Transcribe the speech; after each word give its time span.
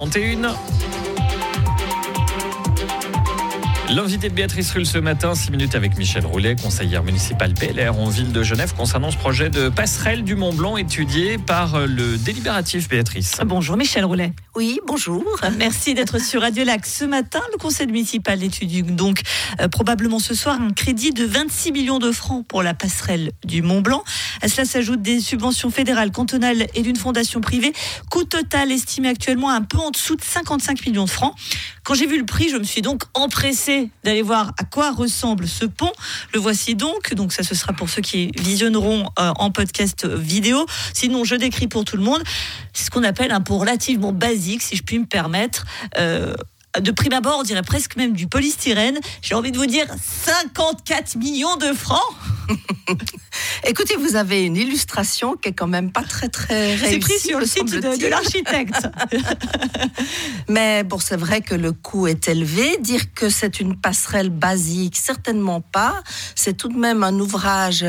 31. 0.00 0.99
L'invité 3.92 4.28
de 4.28 4.34
Béatrice 4.34 4.70
Rulle 4.70 4.86
ce 4.86 4.98
matin, 4.98 5.34
6 5.34 5.50
minutes 5.50 5.74
avec 5.74 5.98
Michel 5.98 6.24
Roulet, 6.24 6.54
conseillère 6.54 7.02
municipale 7.02 7.54
PLR 7.54 7.98
en 7.98 8.08
ville 8.08 8.30
de 8.30 8.44
Genève, 8.44 8.72
concernant 8.76 9.10
ce 9.10 9.16
projet 9.16 9.50
de 9.50 9.68
passerelle 9.68 10.22
du 10.22 10.36
Mont 10.36 10.52
Blanc 10.52 10.76
étudié 10.76 11.38
par 11.38 11.88
le 11.88 12.16
délibératif 12.16 12.88
Béatrice. 12.88 13.40
Bonjour 13.44 13.76
Michel 13.76 14.04
Roulet. 14.04 14.32
Oui, 14.54 14.78
bonjour. 14.86 15.24
Merci 15.58 15.94
d'être 15.94 16.20
sur 16.20 16.42
Radio 16.42 16.64
Lac. 16.64 16.86
Ce 16.86 17.04
matin, 17.04 17.40
le 17.52 17.58
conseil 17.58 17.88
municipal 17.88 18.40
étudie 18.44 18.84
donc 18.84 19.22
euh, 19.60 19.66
probablement 19.66 20.20
ce 20.20 20.34
soir 20.34 20.60
un 20.60 20.70
crédit 20.70 21.10
de 21.12 21.24
26 21.24 21.72
millions 21.72 21.98
de 21.98 22.12
francs 22.12 22.46
pour 22.46 22.62
la 22.62 22.74
passerelle 22.74 23.32
du 23.44 23.60
Mont 23.60 23.80
Blanc. 23.80 24.04
À 24.40 24.48
cela 24.48 24.66
s'ajoutent 24.66 25.02
des 25.02 25.18
subventions 25.18 25.70
fédérales, 25.70 26.12
cantonales 26.12 26.68
et 26.74 26.82
d'une 26.82 26.96
fondation 26.96 27.40
privée. 27.40 27.72
Coût 28.08 28.24
total 28.24 28.70
estimé 28.70 29.08
actuellement 29.08 29.50
un 29.50 29.62
peu 29.62 29.78
en 29.78 29.90
dessous 29.90 30.14
de 30.14 30.22
55 30.22 30.86
millions 30.86 31.06
de 31.06 31.10
francs. 31.10 31.34
Quand 31.82 31.94
j'ai 31.94 32.06
vu 32.06 32.18
le 32.18 32.26
prix, 32.26 32.50
je 32.50 32.56
me 32.56 32.64
suis 32.64 32.82
donc 32.82 33.02
empressée 33.14 33.79
d'aller 34.04 34.22
voir 34.22 34.52
à 34.58 34.64
quoi 34.64 34.90
ressemble 34.92 35.48
ce 35.48 35.64
pont. 35.64 35.92
Le 36.34 36.40
voici 36.40 36.74
donc. 36.74 37.14
Donc 37.14 37.32
ça, 37.32 37.42
ce 37.42 37.54
sera 37.54 37.72
pour 37.72 37.88
ceux 37.88 38.02
qui 38.02 38.30
visionneront 38.38 39.06
euh, 39.18 39.32
en 39.36 39.50
podcast 39.50 40.06
vidéo. 40.06 40.66
Sinon, 40.94 41.24
je 41.24 41.34
décris 41.34 41.68
pour 41.68 41.84
tout 41.84 41.96
le 41.96 42.02
monde. 42.02 42.22
C'est 42.72 42.84
ce 42.84 42.90
qu'on 42.90 43.04
appelle 43.04 43.32
un 43.32 43.40
pont 43.40 43.58
relativement 43.58 44.12
basique, 44.12 44.62
si 44.62 44.76
je 44.76 44.82
puis 44.82 44.98
me 44.98 45.06
permettre. 45.06 45.64
Euh, 45.98 46.34
de 46.78 46.90
prime 46.92 47.14
abord, 47.14 47.38
on 47.40 47.42
dirait 47.42 47.62
presque 47.62 47.96
même 47.96 48.12
du 48.12 48.28
polystyrène. 48.28 48.98
J'ai 49.22 49.34
envie 49.34 49.50
de 49.50 49.58
vous 49.58 49.66
dire 49.66 49.86
54 50.00 51.16
millions 51.16 51.56
de 51.56 51.72
francs. 51.72 52.14
Écoutez, 53.64 53.96
vous 53.96 54.16
avez 54.16 54.44
une 54.44 54.56
illustration 54.56 55.36
qui 55.36 55.50
est 55.50 55.52
quand 55.52 55.66
même 55.66 55.92
pas 55.92 56.02
très 56.02 56.28
très 56.28 56.74
réussie. 56.74 56.92
C'est 56.92 56.98
pris 56.98 57.18
sur 57.18 57.38
le 57.38 57.46
site 57.46 57.70
de, 57.70 57.96
de 57.96 58.06
l'architecte. 58.06 58.88
Mais 60.48 60.82
bon, 60.82 60.98
c'est 60.98 61.16
vrai 61.16 61.40
que 61.40 61.54
le 61.54 61.72
coût 61.72 62.06
est 62.06 62.28
élevé. 62.28 62.78
Dire 62.78 63.12
que 63.14 63.28
c'est 63.28 63.60
une 63.60 63.76
passerelle 63.76 64.30
basique, 64.30 64.96
certainement 64.96 65.60
pas. 65.60 66.02
C'est 66.34 66.56
tout 66.56 66.68
de 66.68 66.78
même 66.78 67.02
un 67.02 67.18
ouvrage 67.18 67.84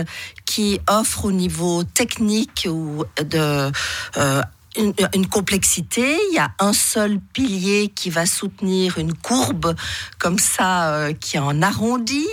qui 0.46 0.80
offre 0.88 1.26
au 1.26 1.32
niveau 1.32 1.84
technique 1.84 2.68
ou 2.70 3.06
de 3.24 3.72
euh, 4.18 4.42
une, 4.78 4.94
une, 5.14 5.28
complexité. 5.28 6.18
Il 6.32 6.36
y 6.36 6.40
a 6.40 6.52
un 6.60 6.74
seul 6.74 7.20
pilier 7.34 7.90
qui 7.90 8.10
va 8.10 8.26
soutenir 8.26 8.98
une 8.98 9.14
courbe 9.14 9.76
comme 10.20 10.40
ça, 10.40 10.94
euh, 10.94 11.14
qui 11.14 11.38
est 11.38 11.40
en 11.40 11.62
arrondi. 11.62 12.26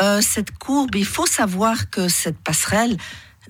Euh, 0.00 0.20
cette 0.20 0.56
courbe, 0.58 0.94
il 0.94 1.04
faut 1.04 1.26
savoir 1.26 1.90
que 1.90 2.08
cette 2.08 2.38
passerelle 2.38 2.96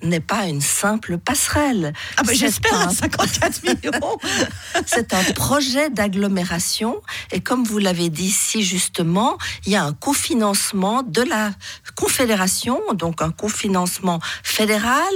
n'est 0.03 0.19
pas 0.19 0.45
une 0.45 0.61
simple 0.61 1.17
passerelle. 1.17 1.93
Ah 2.17 2.23
ben 2.23 2.35
j'espère, 2.35 2.73
un... 2.73 2.89
54 2.93 3.63
millions. 3.63 4.17
C'est 4.85 5.13
un 5.13 5.23
projet 5.33 5.89
d'agglomération 5.89 7.01
et 7.31 7.41
comme 7.41 7.63
vous 7.63 7.79
l'avez 7.79 8.09
dit 8.09 8.31
si 8.31 8.63
justement, 8.63 9.37
il 9.65 9.71
y 9.71 9.75
a 9.75 9.83
un 9.83 9.93
cofinancement 9.93 11.03
de 11.03 11.21
la 11.21 11.51
Confédération, 11.95 12.79
donc 12.93 13.21
un 13.21 13.31
cofinancement 13.31 14.19
fédéral, 14.43 15.13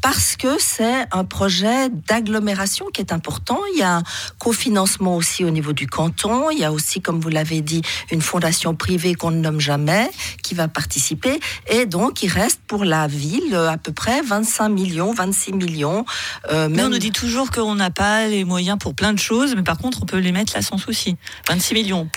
parce 0.00 0.36
que 0.36 0.58
c'est 0.58 1.06
un 1.10 1.24
projet 1.24 1.88
d'agglomération 1.88 2.86
qui 2.92 3.00
est 3.00 3.12
important. 3.12 3.58
Il 3.74 3.80
y 3.80 3.82
a 3.82 3.96
un 3.96 4.02
cofinancement 4.38 5.16
aussi 5.16 5.44
au 5.44 5.50
niveau 5.50 5.72
du 5.72 5.86
canton. 5.86 6.50
Il 6.50 6.58
y 6.58 6.64
a 6.64 6.72
aussi, 6.72 7.00
comme 7.00 7.20
vous 7.20 7.28
l'avez 7.28 7.60
dit, 7.62 7.82
une 8.10 8.22
fondation 8.22 8.74
privée 8.74 9.14
qu'on 9.14 9.30
ne 9.30 9.40
nomme 9.40 9.60
jamais 9.60 10.10
qui 10.42 10.54
va 10.54 10.68
participer. 10.68 11.40
Et 11.68 11.86
donc, 11.86 12.22
il 12.22 12.28
reste 12.28 12.60
pour 12.66 12.84
la 12.84 13.06
ville 13.06 13.54
à 13.54 13.76
peu 13.76 13.92
près 13.92 14.19
25 14.22 14.68
millions, 14.68 15.12
26 15.12 15.52
millions. 15.52 16.04
Euh, 16.50 16.68
même... 16.68 16.76
Mais 16.76 16.82
on 16.84 16.88
nous 16.88 16.98
dit 16.98 17.12
toujours 17.12 17.50
qu'on 17.50 17.74
n'a 17.74 17.90
pas 17.90 18.26
les 18.26 18.44
moyens 18.44 18.78
pour 18.78 18.94
plein 18.94 19.12
de 19.12 19.18
choses, 19.18 19.54
mais 19.54 19.62
par 19.62 19.78
contre, 19.78 20.02
on 20.02 20.06
peut 20.06 20.18
les 20.18 20.32
mettre 20.32 20.52
là 20.54 20.62
sans 20.62 20.78
souci. 20.78 21.16
26 21.48 21.74
millions. 21.74 22.08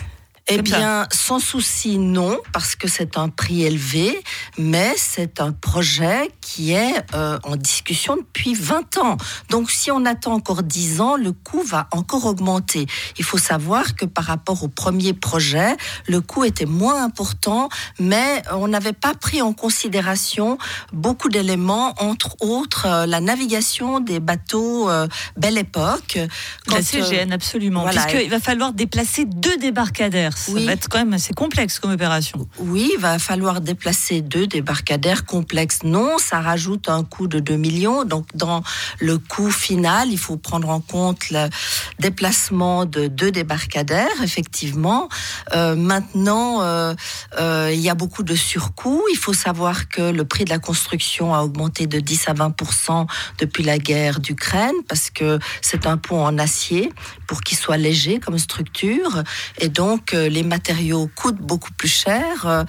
Eh 0.47 0.61
bien, 0.61 1.07
sans 1.09 1.39
souci, 1.39 1.97
non, 1.97 2.37
parce 2.51 2.75
que 2.75 2.89
c'est 2.89 3.17
un 3.17 3.29
prix 3.29 3.63
élevé, 3.63 4.21
mais 4.57 4.93
c'est 4.97 5.39
un 5.39 5.53
projet 5.53 6.29
qui 6.41 6.73
est 6.73 7.01
euh, 7.15 7.39
en 7.43 7.55
discussion 7.55 8.17
depuis 8.17 8.53
20 8.53 8.97
ans. 8.97 9.17
Donc, 9.49 9.71
si 9.71 9.89
on 9.89 10.05
attend 10.05 10.33
encore 10.33 10.61
10 10.61 10.99
ans, 10.99 11.15
le 11.15 11.31
coût 11.31 11.63
va 11.63 11.87
encore 11.91 12.25
augmenter. 12.25 12.87
Il 13.17 13.23
faut 13.23 13.37
savoir 13.37 13.95
que 13.95 14.03
par 14.03 14.25
rapport 14.25 14.63
au 14.63 14.67
premier 14.67 15.13
projet, 15.13 15.77
le 16.07 16.19
coût 16.19 16.43
était 16.43 16.65
moins 16.65 17.01
important, 17.01 17.69
mais 17.97 18.41
on 18.51 18.67
n'avait 18.67 18.91
pas 18.91 19.13
pris 19.13 19.41
en 19.41 19.53
considération 19.53 20.57
beaucoup 20.91 21.29
d'éléments, 21.29 21.93
entre 21.99 22.35
autres 22.41 22.85
euh, 22.85 23.05
la 23.05 23.21
navigation 23.21 24.01
des 24.01 24.19
bateaux 24.19 24.89
euh, 24.89 25.07
Belle 25.37 25.57
Époque. 25.57 26.19
Quand, 26.67 26.75
la 26.75 26.81
CGN, 26.81 27.31
absolument. 27.31 27.83
Voilà. 27.83 28.03
Puisqu'il 28.03 28.29
va 28.29 28.41
falloir 28.41 28.73
déplacer 28.73 29.23
deux 29.23 29.55
débarcadères. 29.55 30.32
Ça 30.35 30.51
oui. 30.53 30.65
va 30.65 30.73
être 30.73 30.89
quand 30.89 30.99
même 30.99 31.13
assez 31.13 31.33
complexe 31.33 31.79
comme 31.79 31.91
opération. 31.91 32.47
Oui, 32.59 32.91
il 32.95 32.99
va 32.99 33.19
falloir 33.19 33.61
déplacer 33.61 34.21
deux 34.21 34.47
débarcadères 34.47 35.25
complexes. 35.25 35.79
Non, 35.83 36.17
ça 36.17 36.39
rajoute 36.41 36.89
un 36.89 37.03
coût 37.03 37.27
de 37.27 37.39
2 37.39 37.55
millions. 37.55 38.05
Donc, 38.05 38.27
dans 38.35 38.63
le 38.99 39.17
coût 39.17 39.51
final, 39.51 40.09
il 40.11 40.17
faut 40.17 40.37
prendre 40.37 40.69
en 40.69 40.79
compte 40.79 41.29
le 41.29 41.49
déplacement 41.99 42.85
de 42.85 43.07
deux 43.07 43.31
débarcadères, 43.31 44.21
effectivement. 44.23 45.09
Euh, 45.53 45.75
maintenant, 45.75 46.61
euh, 46.61 46.93
euh, 47.39 47.71
il 47.73 47.79
y 47.79 47.89
a 47.89 47.95
beaucoup 47.95 48.23
de 48.23 48.35
surcoûts. 48.35 49.03
Il 49.11 49.17
faut 49.17 49.33
savoir 49.33 49.89
que 49.89 50.01
le 50.01 50.25
prix 50.25 50.45
de 50.45 50.49
la 50.49 50.59
construction 50.59 51.33
a 51.33 51.43
augmenté 51.43 51.87
de 51.87 51.99
10 51.99 52.27
à 52.27 52.33
20% 52.33 53.07
depuis 53.39 53.63
la 53.63 53.77
guerre 53.77 54.19
d'Ukraine, 54.19 54.75
parce 54.87 55.09
que 55.09 55.39
c'est 55.61 55.85
un 55.87 55.97
pont 55.97 56.23
en 56.23 56.37
acier 56.37 56.91
pour 57.27 57.41
qu'il 57.41 57.57
soit 57.57 57.77
léger 57.77 58.19
comme 58.19 58.37
structure. 58.37 59.23
Et 59.59 59.69
donc, 59.69 60.13
les 60.29 60.43
matériaux 60.43 61.09
coûtent 61.15 61.41
beaucoup 61.41 61.71
plus 61.73 61.87
cher. 61.87 62.45
Euh, 62.45 62.63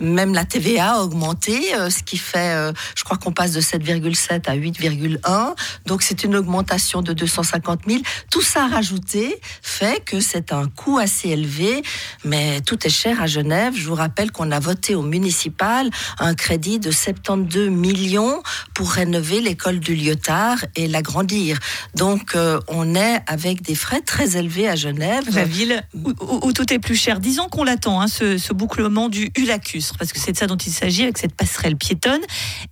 même 0.00 0.34
la 0.34 0.44
TVA 0.44 0.94
a 0.94 1.00
augmenté, 1.00 1.74
euh, 1.74 1.90
ce 1.90 2.02
qui 2.02 2.18
fait, 2.18 2.54
euh, 2.54 2.72
je 2.96 3.04
crois 3.04 3.16
qu'on 3.16 3.32
passe 3.32 3.52
de 3.52 3.60
7,7 3.60 4.48
à 4.48 4.54
8,1. 4.54 5.54
Donc 5.86 6.02
c'est 6.02 6.24
une 6.24 6.36
augmentation 6.36 7.02
de 7.02 7.12
250 7.12 7.80
000. 7.88 8.00
Tout 8.30 8.42
ça 8.42 8.66
rajouté 8.66 9.40
fait 9.62 10.04
que 10.04 10.20
c'est 10.20 10.52
un 10.52 10.66
coût 10.68 10.98
assez 10.98 11.30
élevé, 11.30 11.82
mais 12.24 12.60
tout 12.60 12.86
est 12.86 12.90
cher 12.90 13.20
à 13.20 13.26
Genève. 13.26 13.74
Je 13.76 13.86
vous 13.86 13.94
rappelle 13.94 14.30
qu'on 14.30 14.50
a 14.50 14.60
voté 14.60 14.94
au 14.94 15.02
municipal 15.02 15.90
un 16.18 16.34
crédit 16.34 16.78
de 16.78 16.90
72 16.90 17.70
millions 17.70 18.42
pour 18.74 18.90
rénover 18.90 19.40
l'école 19.40 19.80
du 19.80 19.94
Lyotard 19.94 20.58
et 20.74 20.86
l'agrandir. 20.86 21.58
Donc 21.94 22.36
on 22.68 22.94
est 22.94 23.20
avec 23.26 23.62
des 23.62 23.74
frais 23.74 24.00
très 24.00 24.36
élevés 24.36 24.68
à 24.68 24.76
Genève. 24.76 25.24
La 25.34 25.44
ville 25.44 25.82
où, 25.94 26.12
où, 26.42 26.52
tout 26.52 26.72
est 26.72 26.78
plus 26.78 26.95
cher. 26.96 27.20
Disons 27.20 27.48
qu'on 27.48 27.64
l'attend, 27.64 28.00
hein, 28.00 28.08
ce, 28.08 28.38
ce, 28.38 28.52
bouclement 28.52 29.08
du 29.08 29.30
Hulacustre, 29.36 29.96
parce 29.98 30.12
que 30.12 30.18
c'est 30.18 30.32
de 30.32 30.36
ça 30.36 30.46
dont 30.46 30.56
il 30.56 30.72
s'agit 30.72 31.02
avec 31.02 31.18
cette 31.18 31.34
passerelle 31.34 31.76
piétonne. 31.76 32.20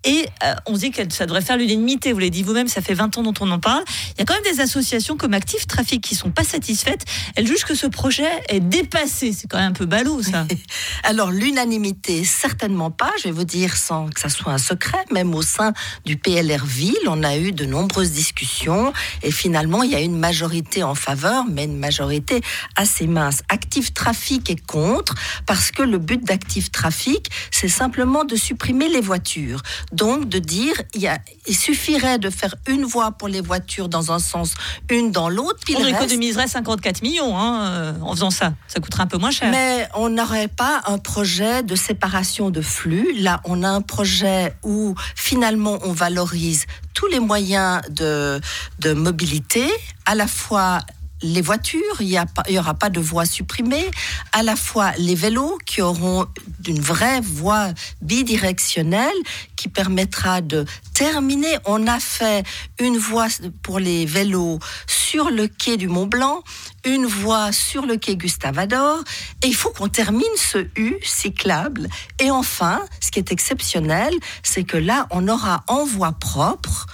Et 0.05 0.27
euh, 0.43 0.55
on 0.67 0.73
dit 0.73 0.91
que 0.91 1.03
ça 1.13 1.27
devrait 1.27 1.43
faire 1.43 1.57
l'unanimité. 1.57 2.13
Vous 2.13 2.19
l'avez 2.19 2.31
dit 2.31 2.43
vous-même, 2.43 2.69
ça 2.69 2.81
fait 2.81 2.95
20 2.95 3.19
ans 3.19 3.23
dont 3.23 3.35
on 3.41 3.51
en 3.51 3.59
parle. 3.59 3.85
Il 4.17 4.21
y 4.21 4.23
a 4.23 4.25
quand 4.25 4.35
même 4.35 4.55
des 4.55 4.61
associations 4.61 5.17
comme 5.17 5.35
Active 5.35 5.67
Trafic 5.67 6.03
qui 6.03 6.15
sont 6.15 6.31
pas 6.31 6.45
satisfaites. 6.45 7.05
Elles 7.37 7.47
jugent 7.47 7.65
que 7.65 7.75
ce 7.75 7.87
projet 7.87 8.29
est 8.49 8.61
dépassé. 8.61 9.33
C'est 9.33 9.47
quand 9.47 9.59
même 9.59 9.71
un 9.71 9.73
peu 9.73 9.87
ballot, 9.87 10.23
ça. 10.23 10.47
Alors, 11.03 11.31
l'unanimité, 11.31 12.25
certainement 12.25 12.91
pas. 12.91 13.13
Je 13.19 13.25
vais 13.25 13.31
vous 13.33 13.45
dire 13.45 13.77
sans 13.77 14.09
que 14.09 14.21
ça 14.21 14.29
soit 14.29 14.53
un 14.53 14.59
secret. 14.59 15.05
Même 15.11 15.35
au 15.35 15.43
sein 15.43 15.73
du 16.05 16.17
PLR 16.17 16.65
Ville, 16.65 16.97
on 17.07 17.23
a 17.23 17.37
eu 17.37 17.53
de 17.53 17.65
nombreuses 17.65 18.13
discussions. 18.13 18.93
Et 19.23 19.31
finalement, 19.31 19.83
il 19.83 19.91
y 19.91 19.95
a 19.95 20.01
une 20.01 20.19
majorité 20.19 20.83
en 20.83 20.95
faveur, 20.95 21.45
mais 21.51 21.65
une 21.65 21.79
majorité 21.79 22.41
assez 22.77 23.07
mince. 23.07 23.43
Active 23.49 23.93
Trafic 23.93 24.14
est 24.49 24.67
contre 24.67 25.15
parce 25.47 25.71
que 25.71 25.83
le 25.83 25.99
but 25.99 26.25
d'Active 26.25 26.71
Trafic, 26.71 27.31
c'est 27.51 27.69
simplement 27.69 28.25
de 28.25 28.37
supprimer 28.37 28.89
les 28.89 29.01
voitures. 29.01 29.63
Donc 29.93 30.29
de 30.29 30.39
dire, 30.39 30.75
il, 30.95 31.03
y 31.03 31.09
a, 31.09 31.19
il 31.47 31.57
suffirait 31.57 32.19
de 32.19 32.31
faire 32.31 32.55
une 32.69 32.85
voie 32.85 33.13
pour 33.13 33.29
les 33.29 33.41
voitures 33.41 33.89
dans 33.89 34.13
un 34.13 34.19
sens, 34.19 34.55
une 34.91 35.13
dans 35.13 35.29
l'autre. 35.29 35.59
On 35.71 35.79
reste... 35.79 35.91
économiserait 35.91 36.49
54 36.49 37.03
millions 37.03 37.39
hein, 37.39 37.97
en 38.01 38.13
faisant 38.13 38.31
ça. 38.31 38.55
Ça 38.69 38.81
coûterait 38.81 39.03
un 39.03 39.07
peu 39.07 39.19
moins 39.19 39.31
cher. 39.31 39.51
Mais 39.51 39.89
on 39.95 40.09
n'aurait 40.09 40.49
pas 40.49 40.83
un 40.87 40.99
projet 40.99 41.63
de 41.63 41.75
séparation 41.75 42.51
de 42.51 42.61
flux. 42.61 43.13
Là, 43.19 43.41
on 43.45 43.63
a 43.63 43.69
un 43.69 43.83
projet 43.83 44.55
où 44.63 44.95
finalement 45.15 45.79
on 45.83 45.93
valorise 45.93 46.67
tous 46.95 47.07
les 47.09 47.21
moyens 47.21 47.83
de, 47.91 48.41
de 48.79 48.93
mobilité, 48.93 49.67
à 50.07 50.15
la 50.15 50.27
fois 50.27 50.81
les 51.23 51.41
voitures, 51.41 52.01
il 52.01 52.09
n'y 52.49 52.59
aura 52.59 52.75
pas 52.75 52.91
de 52.91 53.01
voie 53.01 53.25
supprimée, 53.25 53.91
à 54.33 54.43
la 54.43 54.57
fois 54.57 54.93
les 54.99 55.15
vélos 55.15 55.59
qui 55.65 55.81
auront 55.81 56.27
une 56.69 56.81
vraie 56.81 57.21
voie 57.21 57.69
bidirectionnelle 58.03 59.09
qui 59.57 59.69
permettra 59.69 60.41
de 60.41 60.65
terminer. 60.93 61.57
On 61.65 61.87
a 61.87 62.01
fait 62.01 62.45
une 62.79 62.99
voie 62.99 63.29
pour 63.63 63.79
les 63.79 64.07
vélos 64.07 64.59
sur 64.87 65.31
le 65.31 65.47
quai 65.47 65.77
du 65.77 65.89
Mont 65.89 66.07
Blanc, 66.07 66.43
une 66.85 67.07
voie 67.07 67.53
sur 67.53 67.87
le 67.87 67.97
quai 67.97 68.17
Gustave 68.17 68.59
Ador, 68.59 68.99
et 69.43 69.47
il 69.47 69.55
faut 69.55 69.71
qu'on 69.71 69.89
termine 69.89 70.25
ce 70.37 70.67
U 70.77 70.97
cyclable. 71.03 71.89
Et 72.21 72.31
enfin, 72.31 72.83
ce 73.01 73.11
qui 73.11 73.19
est 73.19 73.33
exceptionnel, 73.33 74.13
c'est 74.43 74.65
que 74.65 74.77
là, 74.77 75.07
on 75.11 75.29
aura 75.29 75.65
en 75.69 75.85
voie 75.85 76.13
propre 76.13 76.87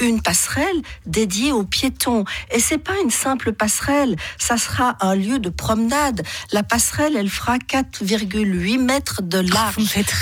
une 0.00 0.22
passerelle 0.22 0.82
dédiée 1.06 1.52
aux 1.52 1.64
piétons. 1.64 2.24
Et 2.52 2.60
c'est 2.60 2.78
pas 2.78 2.94
une 3.02 3.10
simple 3.10 3.52
passerelle, 3.52 4.16
ça 4.38 4.56
sera 4.56 4.96
un 5.00 5.14
lieu 5.14 5.38
de 5.38 5.48
promenade. 5.48 6.22
La 6.52 6.62
passerelle, 6.62 7.16
elle 7.16 7.30
fera 7.30 7.58
4,8 7.58 8.78
mètres 8.78 9.17
de 9.20 9.38
large. 9.38 9.76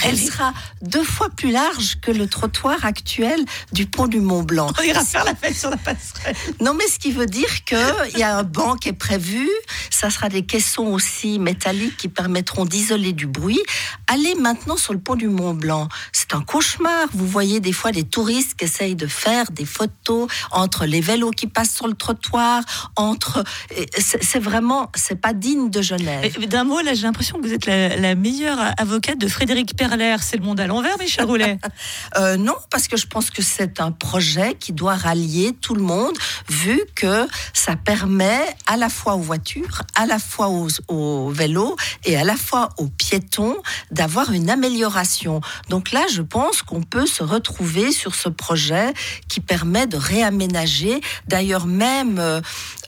elle 0.04 0.18
sera 0.18 0.52
deux 0.82 1.04
fois 1.04 1.28
plus 1.30 1.50
large 1.50 1.98
que 2.00 2.10
le 2.10 2.26
trottoir 2.26 2.84
actuel 2.84 3.44
du 3.72 3.86
pont 3.86 4.06
du 4.06 4.20
Mont 4.20 4.42
Blanc. 4.42 4.72
On 4.78 4.82
ira 4.82 5.04
faire 5.04 5.24
la 5.24 5.34
fête 5.34 5.56
sur 5.56 5.70
la 5.70 5.76
passerelle. 5.76 6.36
Non, 6.60 6.74
mais 6.74 6.86
ce 6.86 6.98
qui 6.98 7.12
veut 7.12 7.26
dire 7.26 7.64
qu'il 7.64 8.18
y 8.18 8.22
a 8.22 8.36
un 8.36 8.42
banc 8.42 8.76
qui 8.76 8.88
est 8.88 8.92
prévu. 8.92 9.48
Ça 9.96 10.10
sera 10.10 10.28
des 10.28 10.44
caissons 10.44 10.88
aussi 10.88 11.38
métalliques 11.38 11.96
qui 11.96 12.08
permettront 12.08 12.66
d'isoler 12.66 13.14
du 13.14 13.26
bruit. 13.26 13.62
Allez 14.08 14.34
maintenant 14.34 14.76
sur 14.76 14.92
le 14.92 14.98
pont 14.98 15.14
du 15.14 15.28
Mont 15.28 15.54
Blanc. 15.54 15.88
C'est 16.12 16.34
un 16.34 16.42
cauchemar. 16.42 17.06
Vous 17.14 17.26
voyez 17.26 17.60
des 17.60 17.72
fois 17.72 17.92
des 17.92 18.04
touristes 18.04 18.58
qui 18.58 18.66
essayent 18.66 18.94
de 18.94 19.06
faire 19.06 19.50
des 19.52 19.64
photos 19.64 20.28
entre 20.50 20.84
les 20.84 21.00
vélos 21.00 21.30
qui 21.30 21.46
passent 21.46 21.74
sur 21.74 21.88
le 21.88 21.94
trottoir, 21.94 22.62
entre. 22.96 23.42
C'est 23.96 24.38
vraiment, 24.38 24.92
c'est 24.94 25.18
pas 25.18 25.32
digne 25.32 25.70
de 25.70 25.80
Genève. 25.80 26.46
D'un 26.46 26.64
mot, 26.64 26.82
là, 26.82 26.92
j'ai 26.92 27.04
l'impression 27.04 27.40
que 27.40 27.46
vous 27.46 27.54
êtes 27.54 27.64
la, 27.64 28.14
meilleure 28.14 28.58
avocate 28.76 29.16
de 29.16 29.28
Frédéric 29.28 29.76
Perler. 29.78 30.16
C'est 30.20 30.36
le 30.36 30.44
monde 30.44 30.60
à 30.60 30.66
l'envers, 30.66 30.98
Michel 30.98 31.24
Roulet 31.24 31.58
euh, 32.18 32.36
Non, 32.36 32.56
parce 32.70 32.86
que 32.86 32.98
je 32.98 33.06
pense 33.06 33.30
que 33.30 33.40
c'est 33.40 33.80
un 33.80 33.92
projet 33.92 34.56
qui 34.60 34.74
doit 34.74 34.94
rallier 34.94 35.56
tout 35.58 35.74
le 35.74 35.82
monde, 35.82 36.14
vu 36.50 36.78
que 36.94 37.26
ça 37.54 37.76
permet 37.76 38.44
à 38.66 38.76
la 38.76 38.90
fois 38.90 39.14
aux 39.14 39.20
voitures, 39.20 39.85
à 39.94 40.06
la 40.06 40.18
fois 40.18 40.48
aux, 40.88 41.30
vélos 41.30 41.76
et 42.04 42.16
à 42.16 42.24
la 42.24 42.36
fois 42.36 42.70
aux 42.78 42.88
piétons 42.88 43.56
d'avoir 43.90 44.32
une 44.32 44.50
amélioration. 44.50 45.40
Donc 45.68 45.92
là, 45.92 46.04
je 46.12 46.22
pense 46.22 46.62
qu'on 46.62 46.82
peut 46.82 47.06
se 47.06 47.22
retrouver 47.22 47.92
sur 47.92 48.14
ce 48.14 48.28
projet 48.28 48.92
qui 49.28 49.40
permet 49.40 49.86
de 49.86 49.96
réaménager. 49.96 51.00
D'ailleurs, 51.28 51.66
même 51.66 52.18
euh, 52.18 52.40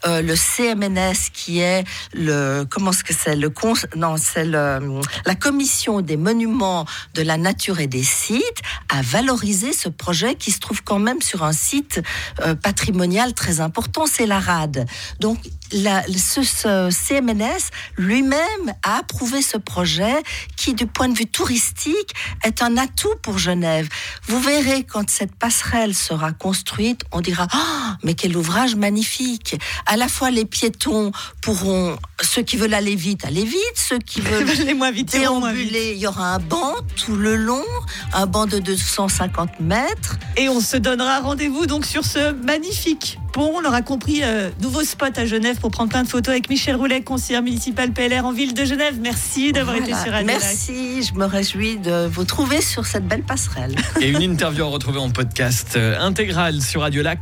euh, 0.05 0.21
le 0.21 0.35
CMNS, 0.35 1.31
qui 1.33 1.59
est 1.59 1.83
le 2.13 2.65
comment 2.69 2.91
est-ce 2.91 3.03
que 3.03 3.13
c'est 3.13 3.35
le 3.35 3.51
non 3.95 4.15
c'est 4.17 4.45
la 4.45 5.35
commission 5.39 6.01
des 6.01 6.17
monuments 6.17 6.85
de 7.13 7.21
la 7.21 7.37
nature 7.37 7.79
et 7.79 7.87
des 7.87 8.03
sites, 8.03 8.61
a 8.89 9.01
valorisé 9.01 9.73
ce 9.73 9.89
projet 9.89 10.35
qui 10.35 10.51
se 10.51 10.59
trouve 10.59 10.83
quand 10.83 10.99
même 10.99 11.21
sur 11.21 11.43
un 11.43 11.51
site 11.51 12.01
euh, 12.41 12.55
patrimonial 12.55 13.33
très 13.33 13.61
important, 13.61 14.05
c'est 14.05 14.25
la 14.25 14.39
RAD. 14.39 14.85
Donc 15.19 15.37
la, 15.71 16.03
ce, 16.07 16.43
ce, 16.43 16.89
CMNS 16.89 17.69
lui-même 17.97 18.73
a 18.83 18.97
approuvé 18.97 19.41
ce 19.41 19.57
projet 19.57 20.15
qui, 20.55 20.73
du 20.73 20.87
point 20.87 21.09
de 21.09 21.17
vue 21.17 21.25
touristique, 21.25 22.13
est 22.43 22.61
un 22.61 22.77
atout 22.77 23.15
pour 23.21 23.37
Genève. 23.37 23.87
Vous 24.27 24.39
verrez 24.39 24.83
quand 24.83 25.09
cette 25.09 25.35
passerelle 25.35 25.95
sera 25.95 26.31
construite, 26.31 27.01
on 27.11 27.21
dira 27.21 27.47
ah 27.51 27.97
mais 28.03 28.13
quel 28.13 28.35
ouvrage 28.37 28.75
magnifique. 28.75 29.59
À 29.85 29.97
la 29.97 30.07
fois 30.07 30.31
les 30.31 30.45
piétons 30.45 31.11
pourront, 31.41 31.97
ceux 32.39 32.45
qui 32.45 32.55
veulent 32.55 32.73
aller 32.73 32.95
vite, 32.95 33.25
aller 33.25 33.43
vite, 33.43 33.75
ceux 33.75 33.97
qui 33.97 34.21
veulent 34.21 34.65
les 34.65 34.73
moins 34.73 34.91
vite, 34.91 35.11
déambuler, 35.11 35.91
il 35.95 35.99
y 35.99 36.07
aura 36.07 36.35
un 36.35 36.39
banc 36.39 36.73
tout 36.95 37.17
le 37.17 37.35
long, 37.35 37.65
un 38.13 38.27
banc 38.27 38.45
de 38.45 38.59
250 38.59 39.59
mètres. 39.59 40.15
Et 40.37 40.47
on 40.47 40.61
se 40.61 40.77
donnera 40.77 41.19
rendez-vous 41.19 41.65
donc 41.65 41.85
sur 41.85 42.05
ce 42.05 42.31
magnifique 42.31 43.19
pont. 43.33 43.51
On 43.57 43.65
aura 43.67 43.81
compris, 43.81 44.21
euh, 44.23 44.51
nouveau 44.61 44.85
spot 44.85 45.17
à 45.17 45.25
Genève 45.25 45.59
pour 45.59 45.69
prendre 45.69 45.89
plein 45.89 46.03
de 46.03 46.07
photos 46.07 46.31
avec 46.31 46.49
Michel 46.49 46.77
Roulet, 46.77 47.01
conseiller 47.01 47.41
municipal 47.41 47.91
PLR 47.91 48.23
en 48.23 48.31
ville 48.31 48.53
de 48.53 48.63
Genève. 48.63 48.95
Merci 49.01 49.51
d'avoir 49.51 49.75
été 49.75 49.87
sur 49.87 50.13
Radio 50.13 50.27
Merci, 50.27 51.03
je 51.03 51.13
me 51.15 51.25
réjouis 51.25 51.75
de 51.75 52.07
vous 52.07 52.23
trouver 52.23 52.61
sur 52.61 52.85
cette 52.85 53.05
belle 53.05 53.23
passerelle. 53.23 53.75
Et 53.99 54.11
une 54.11 54.21
interview 54.21 54.63
à 54.63 54.67
retrouver 54.67 54.99
en 54.99 55.09
podcast 55.09 55.73
euh, 55.75 55.99
intégral 55.99 56.61
sur 56.61 56.81
Radio 56.81 57.03
Lac. 57.03 57.19